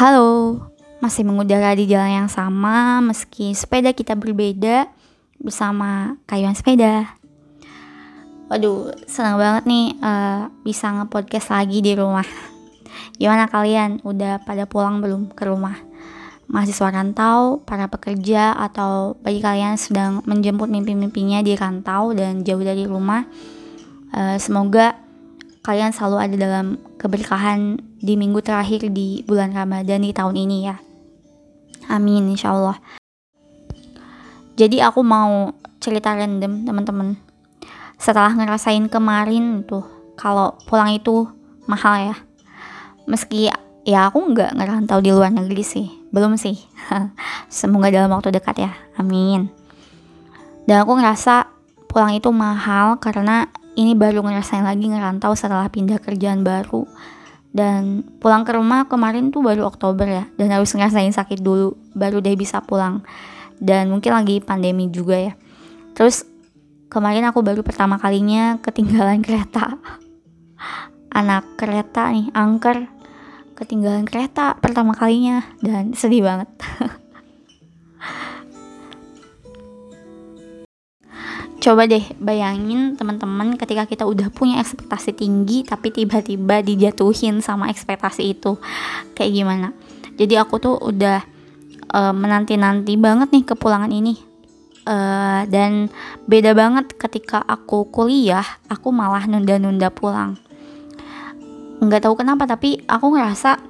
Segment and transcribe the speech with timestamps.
[0.00, 0.56] Halo,
[1.04, 4.88] masih mengudara di jalan yang sama meski sepeda kita berbeda
[5.36, 7.20] bersama kayuan sepeda.
[8.48, 12.24] Waduh, senang banget nih uh, bisa nge-podcast lagi di rumah.
[13.20, 14.00] Gimana kalian?
[14.00, 15.76] Udah pada pulang belum ke rumah?
[16.48, 22.88] Mahasiswa rantau, para pekerja, atau bagi kalian sedang menjemput mimpi-mimpinya di rantau dan jauh dari
[22.88, 23.28] rumah,
[24.16, 24.96] uh, semoga
[25.60, 30.76] kalian selalu ada dalam keberkahan di minggu terakhir di bulan Ramadan di tahun ini ya.
[31.88, 32.76] Amin insya Allah.
[34.60, 37.16] Jadi aku mau cerita random teman-teman.
[37.96, 39.88] Setelah ngerasain kemarin tuh
[40.20, 41.24] kalau pulang itu
[41.64, 42.16] mahal ya.
[43.08, 43.48] Meski
[43.88, 46.60] ya aku nggak ngerantau di luar negeri sih, belum sih.
[47.48, 48.72] Semoga dalam waktu dekat ya.
[49.00, 49.48] Amin.
[50.68, 51.48] Dan aku ngerasa
[51.88, 53.48] pulang itu mahal karena
[53.78, 56.86] ini baru ngerasain lagi ngerantau setelah pindah kerjaan baru.
[57.50, 62.22] Dan pulang ke rumah kemarin tuh baru Oktober ya dan harus ngerasain sakit dulu baru
[62.22, 63.02] deh bisa pulang.
[63.58, 65.32] Dan mungkin lagi pandemi juga ya.
[65.98, 66.22] Terus
[66.86, 69.78] kemarin aku baru pertama kalinya ketinggalan kereta.
[71.10, 72.86] Anak kereta nih angker.
[73.58, 76.48] Ketinggalan kereta pertama kalinya dan sedih banget
[81.60, 88.32] Coba deh bayangin teman-teman ketika kita udah punya ekspektasi tinggi tapi tiba-tiba dijatuhin sama ekspektasi
[88.32, 88.56] itu
[89.12, 89.68] kayak gimana.
[90.16, 91.20] Jadi aku tuh udah
[91.92, 94.16] uh, menanti-nanti banget nih kepulangan ini.
[94.88, 95.92] Uh, dan
[96.24, 100.40] beda banget ketika aku kuliah, aku malah nunda-nunda pulang.
[101.84, 103.60] Nggak tahu kenapa tapi aku ngerasa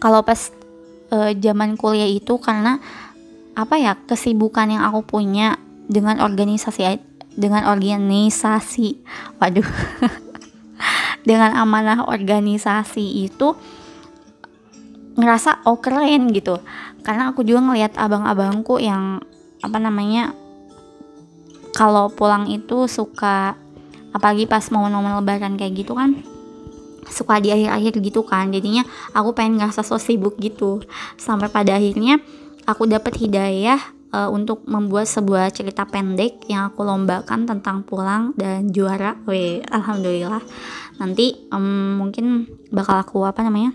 [0.00, 0.48] kalau pas
[1.12, 2.80] uh, zaman kuliah itu karena
[3.52, 7.00] apa ya kesibukan yang aku punya dengan organisasi
[7.34, 9.00] dengan organisasi
[9.40, 9.64] waduh
[11.28, 13.56] dengan amanah organisasi itu
[15.18, 16.62] ngerasa oh keren gitu.
[17.02, 19.18] Karena aku juga ngelihat abang-abangku yang
[19.58, 20.30] apa namanya
[21.74, 23.58] kalau pulang itu suka
[24.14, 26.22] apalagi pas momen-momen lebaran kayak gitu kan
[27.10, 28.54] suka di akhir-akhir gitu kan.
[28.54, 30.86] Jadinya aku pengen ngerasa so sibuk gitu.
[31.18, 32.22] Sampai pada akhirnya
[32.62, 38.68] aku dapat hidayah uh, untuk membuat sebuah cerita pendek yang aku lombakan tentang pulang dan
[38.72, 39.16] juara.
[39.28, 40.42] Wih, alhamdulillah.
[41.00, 43.74] Nanti um, mungkin bakal aku apa namanya?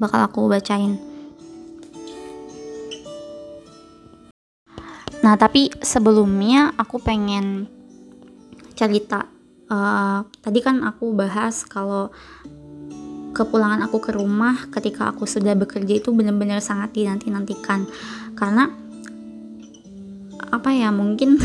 [0.00, 0.96] Bakal aku bacain.
[5.20, 7.68] Nah, tapi sebelumnya aku pengen
[8.72, 9.28] cerita.
[9.70, 12.10] Uh, tadi kan aku bahas kalau
[13.30, 17.86] kepulangan aku ke rumah ketika aku sudah bekerja itu benar-benar sangat dinanti-nantikan
[18.34, 18.74] karena
[20.60, 21.40] apa ya mungkin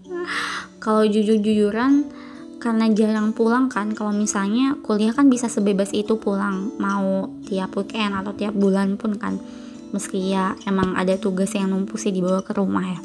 [0.82, 2.10] kalau jujur-jujuran
[2.58, 8.10] karena jarang pulang kan kalau misalnya kuliah kan bisa sebebas itu pulang mau tiap weekend
[8.10, 9.38] atau tiap bulan pun kan
[9.94, 13.00] meski ya emang ada tugas yang numpuk sih dibawa ke rumah ya.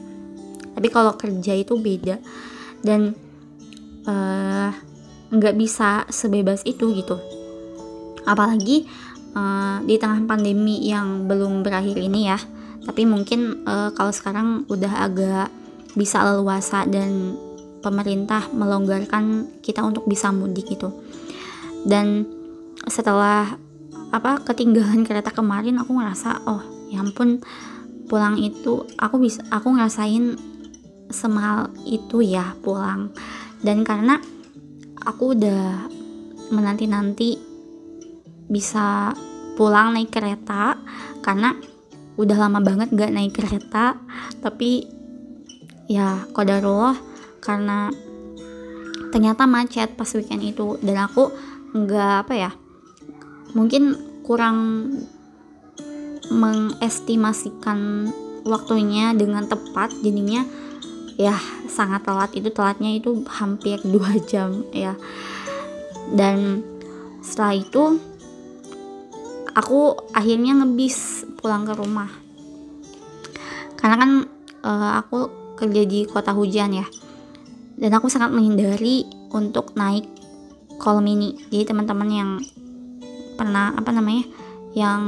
[0.75, 2.19] Tapi kalau kerja itu beda
[2.81, 3.15] dan
[4.05, 4.69] eh,
[5.29, 7.15] nggak uh, bisa sebebas itu gitu.
[8.27, 8.85] Apalagi
[9.37, 12.37] uh, di tengah pandemi yang belum berakhir ini ya
[12.85, 15.49] tapi mungkin uh, kalau sekarang udah agak
[15.97, 17.33] bisa leluasa dan
[17.81, 20.93] pemerintah melonggarkan kita untuk bisa mudik gitu.
[21.85, 22.25] Dan
[22.85, 23.57] setelah
[24.13, 26.61] apa ketinggalan kereta kemarin aku ngerasa oh
[26.93, 27.41] ya ampun
[28.05, 30.37] pulang itu aku bisa aku ngerasain
[31.09, 33.09] semal itu ya pulang.
[33.65, 34.21] Dan karena
[35.01, 35.89] aku udah
[36.53, 37.37] menanti-nanti
[38.45, 39.13] bisa
[39.57, 40.77] pulang naik kereta
[41.25, 41.57] karena
[42.15, 43.99] udah lama banget gak naik kereta
[44.39, 44.87] tapi
[45.85, 46.97] ya kodarullah
[47.43, 47.93] karena
[49.13, 50.75] ternyata macet pas weekend itu.
[50.81, 51.31] Dan aku
[51.75, 52.51] nggak apa ya
[53.55, 53.95] mungkin
[54.25, 54.57] kurang
[56.33, 58.11] mengestimasikan
[58.43, 59.93] waktunya dengan tepat.
[60.01, 60.43] Jadinya
[61.15, 61.37] ya
[61.69, 62.33] sangat telat.
[62.33, 64.97] Itu telatnya itu hampir dua jam ya.
[66.11, 66.61] Dan
[67.21, 67.97] setelah itu
[69.55, 72.09] aku akhirnya ngebis pulang ke rumah.
[73.77, 74.11] Karena kan
[74.65, 75.29] uh, aku
[75.61, 76.89] kerja di kota hujan ya.
[77.77, 80.09] Dan aku sangat menghindari untuk naik
[80.81, 82.31] kolom mini jadi teman-teman yang
[83.37, 84.25] pernah apa namanya
[84.73, 85.01] yang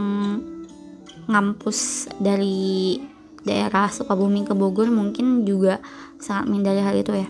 [1.27, 3.01] ngampus dari
[3.43, 5.79] daerah Sukabumi ke Bogor mungkin juga
[6.21, 7.27] sangat menghindari hal itu ya.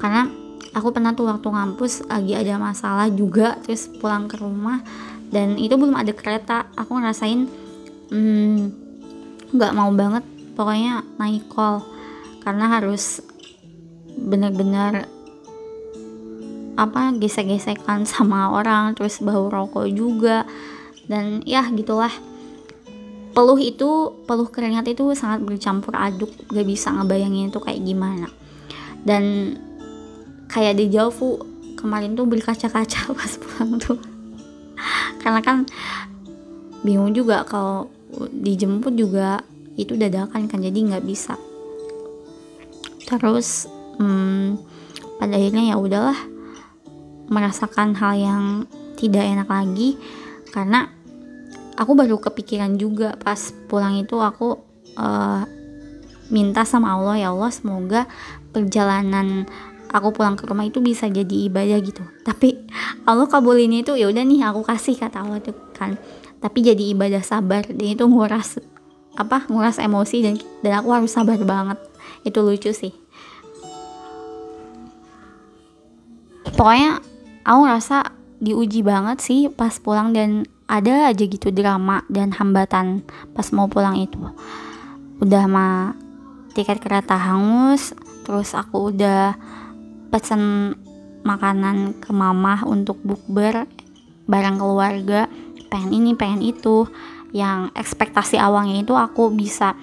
[0.00, 0.32] Karena
[0.72, 4.80] aku pernah tuh waktu ngampus lagi ada masalah juga terus pulang ke rumah
[5.28, 6.70] dan itu belum ada kereta.
[6.78, 7.65] Aku ngerasain
[8.10, 8.58] hmm,
[9.54, 10.24] nggak mau banget
[10.56, 11.84] pokoknya naik call.
[12.42, 13.20] Karena harus
[14.16, 15.10] benar-benar
[16.76, 20.46] apa gesek-gesekan sama orang terus bau rokok juga.
[21.06, 22.12] Dan ya gitulah.
[23.36, 26.32] Peluh itu peluh keringat itu sangat bercampur aduk.
[26.48, 28.32] Gak bisa ngebayangin itu kayak gimana.
[29.04, 29.54] Dan
[30.48, 31.36] kayak di Javu
[31.76, 34.00] kemarin tuh berkaca-kaca pas pulang tuh.
[35.20, 35.68] Karena kan
[36.80, 37.92] bingung juga kalau
[38.32, 39.44] dijemput juga
[39.76, 41.36] itu dadakan kan jadi nggak bisa.
[43.06, 43.68] Terus
[44.00, 44.58] hmm,
[45.20, 46.18] pada akhirnya ya udahlah
[47.28, 48.44] merasakan hal yang
[48.96, 50.00] tidak enak lagi
[50.50, 50.88] karena
[51.76, 54.56] aku baru kepikiran juga pas pulang itu aku
[54.96, 55.44] uh,
[56.32, 58.08] minta sama Allah ya Allah semoga
[58.50, 59.44] perjalanan
[59.92, 62.02] aku pulang ke rumah itu bisa jadi ibadah gitu.
[62.26, 62.66] Tapi
[63.06, 65.94] Allah kabulin itu ya udah nih aku kasih kata Allah tuh kan
[66.40, 68.60] tapi jadi ibadah sabar dan itu nguras
[69.16, 71.80] apa nguras emosi dan dan aku harus sabar banget.
[72.22, 72.92] Itu lucu sih.
[76.56, 77.00] Pokoknya
[77.44, 83.48] aku rasa diuji banget sih pas pulang dan ada aja gitu drama dan hambatan pas
[83.52, 84.18] mau pulang itu.
[85.20, 85.96] Udah mah
[86.52, 87.92] tiket kereta hangus
[88.24, 89.36] terus aku udah
[90.08, 90.74] pesen
[91.22, 93.68] makanan ke mama untuk bukber
[94.26, 95.30] bareng keluarga
[95.76, 96.88] pengen ini pengen itu.
[97.36, 99.76] Yang ekspektasi awalnya itu aku bisa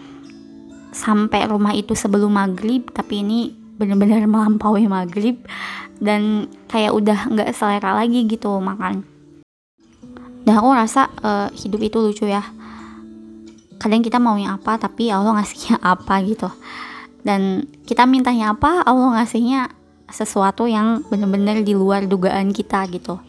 [0.89, 5.37] sampai rumah itu sebelum maghrib tapi ini bener-bener melampaui maghrib
[6.01, 9.05] dan kayak udah nggak selera lagi gitu makan.
[10.43, 12.41] Dan aku rasa uh, hidup itu lucu ya.
[13.77, 16.49] Kadang kita maunya apa tapi Allah ngasihnya apa gitu.
[17.23, 19.71] Dan kita mintanya apa Allah ngasihnya
[20.11, 23.21] sesuatu yang bener-bener di luar dugaan kita gitu.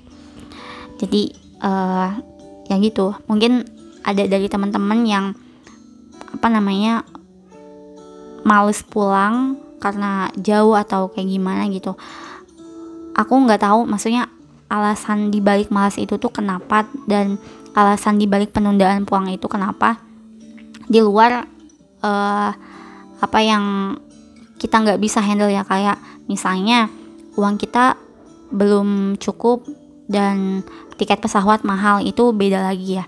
[0.99, 1.31] Jadi
[1.63, 2.34] uh,
[2.69, 3.17] ya gitu.
[3.29, 3.65] Mungkin
[4.05, 5.27] ada dari teman-teman yang
[6.35, 7.07] apa namanya
[8.45, 11.97] males pulang karena jauh atau kayak gimana gitu.
[13.17, 14.29] Aku nggak tahu maksudnya
[14.69, 17.37] alasan dibalik malas itu tuh kenapa dan
[17.77, 20.01] alasan dibalik penundaan pulang itu kenapa?
[20.85, 21.47] Di luar
[22.05, 22.51] uh,
[23.21, 23.97] apa yang
[24.61, 25.97] kita nggak bisa handle ya kayak
[26.29, 26.89] misalnya
[27.37, 27.97] uang kita
[28.53, 29.67] belum cukup
[30.07, 30.67] dan
[31.01, 33.07] tiket pesawat mahal itu beda lagi ya.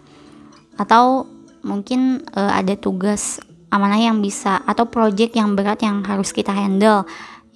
[0.77, 1.29] Atau
[1.67, 3.41] mungkin uh, ada tugas
[3.73, 7.05] amanah yang bisa atau project yang berat yang harus kita handle.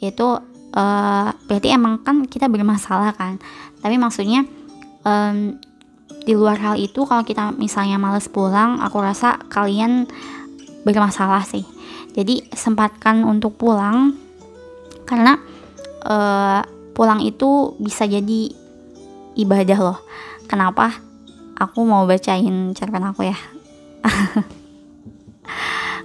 [0.00, 0.26] Yaitu
[0.76, 3.40] uh, berarti emang kan kita bermasalah kan.
[3.81, 4.44] Tapi maksudnya
[5.04, 5.56] um,
[6.20, 10.04] di luar hal itu kalau kita misalnya males pulang aku rasa kalian
[10.84, 11.64] bermasalah sih.
[12.12, 14.12] Jadi sempatkan untuk pulang
[15.06, 15.38] karena
[16.04, 16.60] uh,
[16.93, 18.59] pulang itu bisa jadi
[19.37, 19.99] ibadah loh
[20.50, 20.99] kenapa
[21.59, 23.38] aku mau bacain cerpen aku ya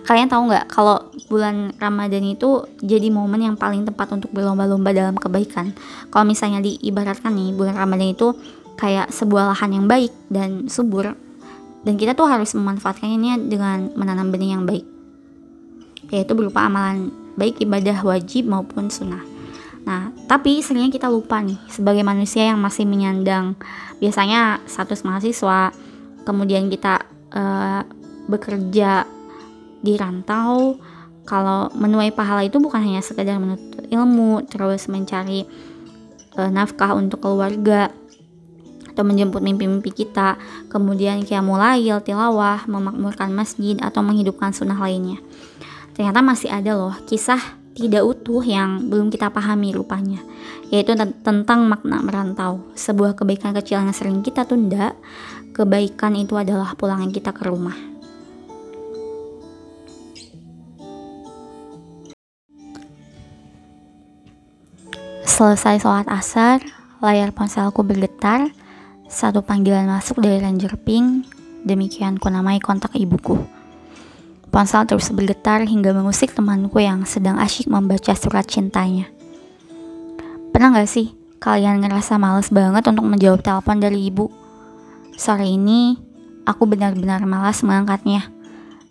[0.05, 5.17] kalian tahu nggak kalau bulan Ramadan itu jadi momen yang paling tepat untuk berlomba-lomba dalam
[5.17, 5.73] kebaikan.
[6.13, 8.37] Kalau misalnya diibaratkan nih bulan Ramadan itu
[8.77, 11.17] kayak sebuah lahan yang baik dan subur
[11.85, 14.85] dan kita tuh harus memanfaatkannya dengan menanam benih yang baik
[16.13, 19.34] yaitu berupa amalan baik ibadah wajib maupun sunnah.
[19.85, 23.53] Nah, tapi seringnya kita lupa nih sebagai manusia yang masih menyandang
[24.01, 25.69] biasanya status mahasiswa,
[26.25, 27.85] kemudian kita uh,
[28.25, 29.05] bekerja
[29.85, 30.81] di rantau
[31.29, 35.45] kalau menuai pahala itu bukan hanya sekedar menuntut ilmu terus mencari
[36.37, 37.93] uh, nafkah untuk keluarga
[38.89, 40.39] atau menjemput mimpi-mimpi kita
[40.71, 45.21] kemudian kiamulail tilawah memakmurkan masjid atau menghidupkan sunnah lainnya.
[45.93, 50.23] Ternyata masih ada loh kisah tidak utuh yang belum kita pahami rupanya
[50.71, 54.95] yaitu tentang makna merantau sebuah kebaikan kecil yang sering kita tunda
[55.51, 57.75] kebaikan itu adalah pulangan kita ke rumah
[65.35, 66.63] Selesai sholat asar,
[67.03, 68.55] layar ponselku bergetar,
[69.11, 71.27] satu panggilan masuk dari Ranger Pink,
[71.67, 73.54] demikian ku namai kontak ibuku.
[74.55, 79.11] Ponsel terus bergetar hingga mengusik temanku yang sedang asyik membaca surat cintanya.
[80.55, 81.11] Pernah gak sih
[81.43, 84.31] kalian ngerasa males banget untuk menjawab telepon dari ibu?
[85.19, 85.99] Sore ini,
[86.47, 88.31] aku benar-benar malas mengangkatnya.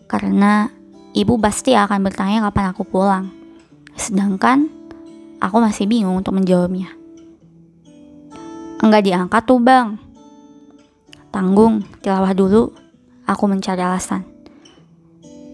[0.04, 0.68] Karena
[1.16, 3.33] ibu pasti akan bertanya kapan aku pulang.
[3.97, 4.68] Sedangkan
[5.44, 6.88] Aku masih bingung untuk menjawabnya.
[8.80, 10.00] Enggak diangkat tuh bang.
[11.28, 12.73] Tanggung, tilawah dulu.
[13.28, 14.34] Aku mencari alasan.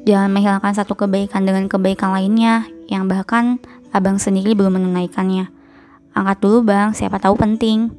[0.08, 3.60] Jangan menghilangkan satu kebaikan dengan kebaikan lainnya yang bahkan
[3.92, 5.52] abang sendiri belum menunaikannya.
[6.16, 7.92] Angkat dulu bang, siapa tahu penting.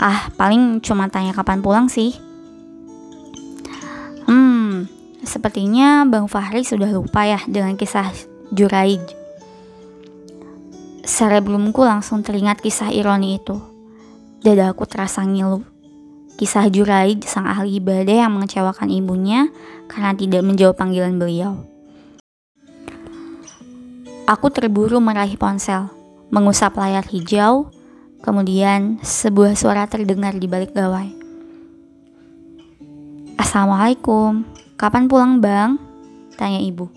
[0.00, 2.16] Ah, paling cuma tanya kapan pulang sih.
[4.26, 4.90] Hmm,
[5.22, 8.10] sepertinya Bang Fahri sudah lupa ya dengan kisah
[8.50, 9.00] Juraij.
[11.04, 13.60] Sebelumku langsung teringat kisah ironi itu.
[14.40, 15.62] Dadaku terasa ngilu.
[16.34, 19.46] Kisah Juraid, sang ahli ibadah yang mengecewakan ibunya
[19.88, 21.60] karena tidak menjawab panggilan beliau.
[24.24, 25.92] Aku terburu meraih ponsel,
[26.32, 27.68] mengusap layar hijau,
[28.24, 31.12] kemudian sebuah suara terdengar di balik gawai.
[33.36, 34.48] Assalamualaikum,
[34.80, 35.76] kapan pulang bang?
[36.40, 36.88] Tanya ibu.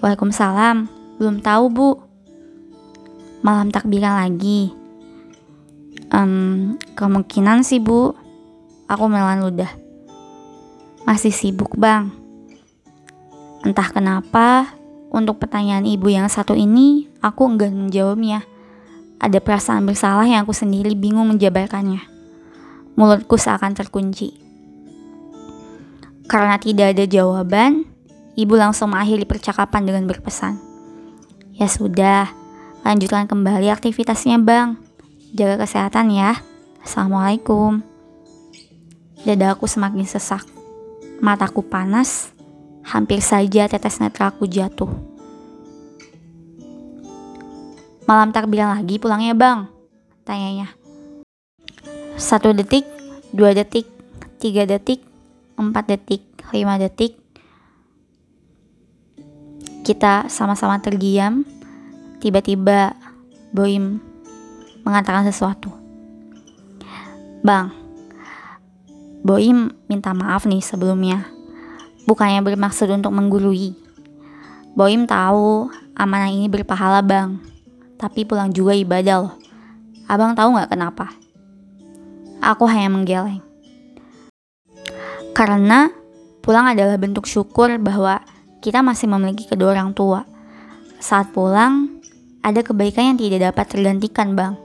[0.00, 0.88] Waalaikumsalam,
[1.20, 1.90] belum tahu bu.
[3.44, 4.72] Malam takbiran lagi.
[6.08, 8.16] Um, kemungkinan sih bu,
[8.88, 9.83] aku melan ludah.
[11.04, 12.08] Masih sibuk bang.
[13.60, 14.72] Entah kenapa,
[15.12, 18.40] untuk pertanyaan ibu yang satu ini, aku enggan menjawabnya.
[19.20, 22.00] Ada perasaan bersalah yang aku sendiri bingung menjabarkannya.
[22.96, 24.32] Mulutku seakan terkunci.
[26.24, 27.84] Karena tidak ada jawaban,
[28.32, 30.56] ibu langsung mengakhiri percakapan dengan berpesan.
[31.52, 32.32] Ya sudah,
[32.80, 34.80] lanjutkan kembali aktivitasnya bang.
[35.36, 36.40] Jaga kesehatan ya.
[36.80, 37.84] Assalamualaikum.
[39.28, 40.63] Dadaku semakin sesak.
[41.22, 42.34] Mataku panas.
[42.84, 44.90] Hampir saja tetes netraku jatuh.
[48.04, 49.64] Malam takbiran lagi pulangnya bang?
[50.28, 50.68] Tanyanya.
[52.20, 52.84] Satu detik,
[53.32, 53.88] dua detik,
[54.36, 55.00] tiga detik,
[55.56, 56.20] empat detik,
[56.52, 57.16] lima detik,
[59.84, 61.44] kita sama-sama terdiam.
[62.20, 62.96] Tiba-tiba
[63.52, 64.00] Boim
[64.84, 65.72] mengatakan sesuatu.
[67.44, 67.72] Bang,
[69.24, 71.24] Boim minta maaf nih sebelumnya.
[72.04, 73.72] Bukannya bermaksud untuk menggurui.
[74.76, 77.40] Boim tahu amanah ini berpahala bang.
[77.96, 79.34] Tapi pulang juga ibadah loh.
[80.04, 81.08] Abang tahu nggak kenapa?
[82.44, 83.40] Aku hanya menggeleng.
[85.32, 85.88] Karena
[86.44, 88.20] pulang adalah bentuk syukur bahwa
[88.60, 90.28] kita masih memiliki kedua orang tua.
[91.00, 91.88] Saat pulang,
[92.44, 94.60] ada kebaikan yang tidak dapat tergantikan, Bang,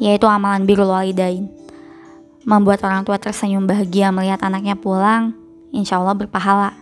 [0.00, 1.57] yaitu amalan birrul walidain.
[2.48, 5.36] Membuat orang tua tersenyum bahagia melihat anaknya pulang,
[5.68, 6.72] insya Allah berpahala.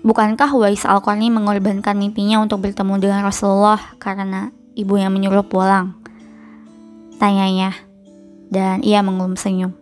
[0.00, 5.92] Bukankah Wais Al-Qarni mengorbankan mimpinya untuk bertemu dengan Rasulullah karena ibu yang menyuruh pulang?
[7.20, 7.76] Tanyanya,
[8.48, 9.76] dan ia mengelum senyum.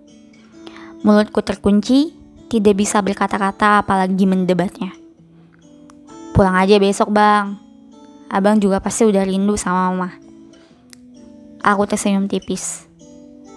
[1.07, 2.11] Mulutku terkunci,
[2.51, 4.91] tidak bisa berkata-kata apalagi mendebatnya.
[6.35, 7.55] Pulang aja besok bang.
[8.27, 10.19] Abang juga pasti udah rindu sama mama.
[11.63, 12.90] Aku tersenyum tipis.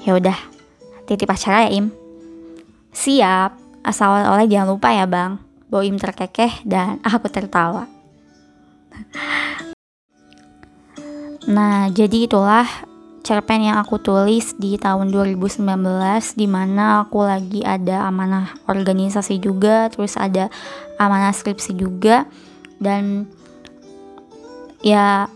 [0.03, 0.36] Ya udah,
[1.07, 1.88] titip acara ya Im.
[2.91, 3.55] Siap,
[3.88, 5.39] asal oleh jangan lupa ya bang.
[5.74, 7.89] Im terkekeh dan aku tertawa.
[11.50, 12.67] Nah, jadi itulah
[13.24, 15.63] cerpen yang aku tulis di tahun 2019
[16.36, 20.51] di mana aku lagi ada amanah organisasi juga, terus ada
[21.00, 22.27] amanah skripsi juga
[22.83, 23.25] dan
[24.83, 25.31] ya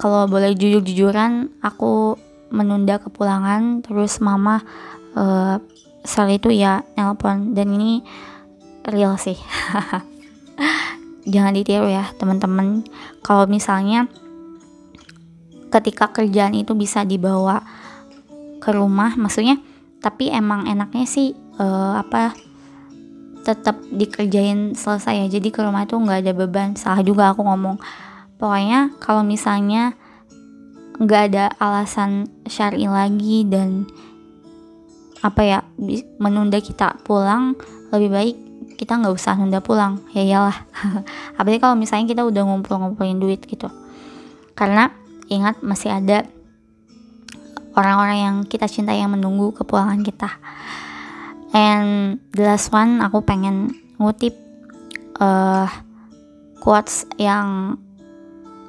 [0.00, 2.16] kalau boleh jujur-jujuran aku
[2.48, 4.64] menunda kepulangan terus mama
[5.16, 5.60] uh,
[6.04, 7.52] saat itu ya nelpon.
[7.52, 8.00] Dan ini
[8.88, 9.36] real sih.
[11.32, 12.84] Jangan ditiru ya teman-teman.
[13.20, 14.08] Kalau misalnya
[15.68, 17.60] ketika kerjaan itu bisa dibawa
[18.58, 19.60] ke rumah maksudnya
[20.00, 22.32] tapi emang enaknya sih uh, apa
[23.42, 25.26] tetap dikerjain selesai ya.
[25.26, 26.76] Jadi ke rumah itu nggak ada beban.
[26.76, 27.80] Salah juga aku ngomong.
[28.38, 29.97] Pokoknya kalau misalnya
[30.98, 33.86] nggak ada alasan syari lagi dan
[35.18, 35.58] apa ya
[36.18, 37.58] menunda kita pulang
[37.90, 38.36] lebih baik
[38.78, 39.98] kita nggak usah nunda pulang.
[40.14, 40.54] Ya iyalah.
[41.38, 43.66] Apalagi kalau misalnya kita udah ngumpul-ngumpulin duit gitu.
[44.54, 44.94] Karena
[45.26, 46.22] ingat masih ada
[47.74, 50.30] orang-orang yang kita cinta yang menunggu kepulangan kita.
[51.50, 54.38] And the last one aku pengen ngutip
[55.18, 55.66] uh,
[56.62, 57.74] quotes yang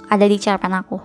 [0.10, 0.98] ada di cerpen aku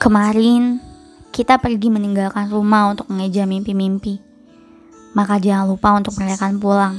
[0.00, 0.80] Kemarin
[1.30, 4.18] kita pergi meninggalkan rumah untuk mengejar mimpi-mimpi.
[5.12, 6.94] Maka jangan lupa untuk merayakan pulang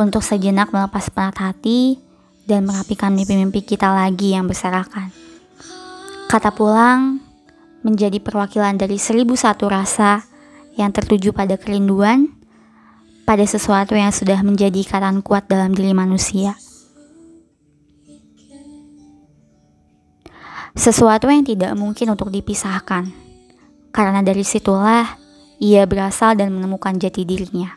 [0.00, 2.00] untuk sejenak melepas penat hati
[2.48, 5.12] dan merapikan mimpi-mimpi kita lagi yang berserakan.
[6.32, 7.20] Kata pulang
[7.84, 10.24] menjadi perwakilan dari seribu satu rasa
[10.80, 12.32] yang tertuju pada kerinduan,
[13.28, 16.56] pada sesuatu yang sudah menjadi ikatan kuat dalam diri manusia.
[20.74, 23.10] Sesuatu yang tidak mungkin untuk dipisahkan,
[23.90, 25.18] karena dari situlah
[25.58, 27.74] ia berasal dan menemukan jati dirinya.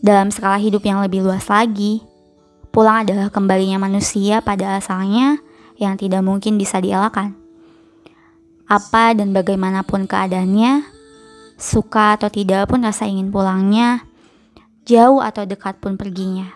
[0.00, 2.00] Dalam skala hidup yang lebih luas lagi,
[2.72, 5.36] pulang adalah kembalinya manusia pada asalnya
[5.76, 7.36] yang tidak mungkin bisa dielakkan.
[8.64, 11.00] Apa dan bagaimanapun keadaannya,
[11.60, 14.08] Suka atau tidak pun rasa ingin pulangnya,
[14.88, 16.48] jauh atau dekat pun perginya.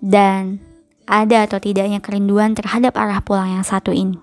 [0.00, 0.64] Dan
[1.08, 4.20] ada atau tidaknya kerinduan terhadap arah pulang yang satu ini.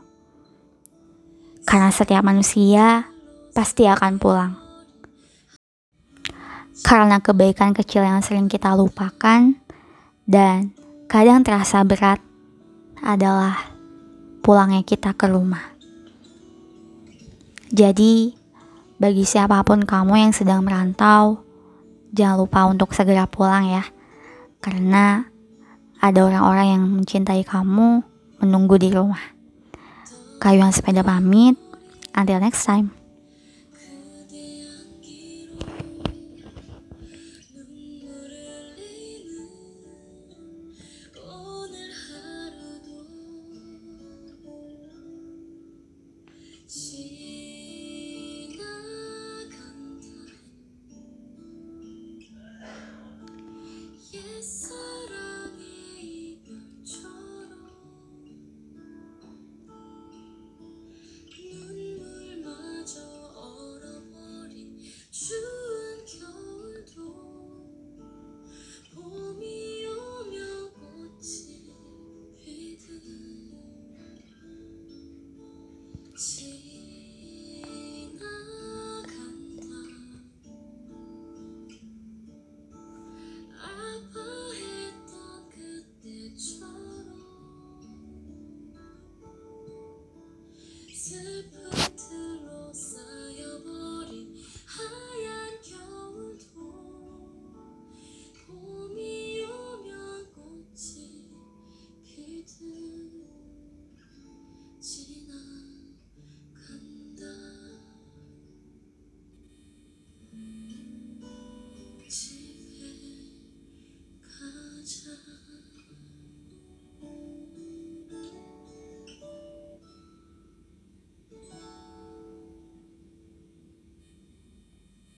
[1.65, 3.09] Karena setiap manusia
[3.57, 4.53] pasti akan pulang.
[6.85, 9.57] Karena kebaikan kecil yang sering kita lupakan
[10.29, 10.77] dan
[11.09, 12.21] kadang terasa berat
[13.01, 13.73] adalah
[14.45, 15.73] pulangnya kita ke rumah.
[17.73, 18.37] Jadi,
[19.01, 21.41] bagi siapa pun kamu yang sedang merantau,
[22.13, 23.83] jangan lupa untuk segera pulang ya.
[24.61, 25.25] Karena
[26.05, 28.05] ada orang-orang yang mencintai kamu
[28.45, 29.33] menunggu di rumah.
[30.37, 31.57] Kayuan sepeda pamit.
[32.13, 33.04] Until next time.